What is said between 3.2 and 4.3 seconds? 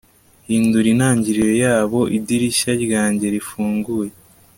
rifunguye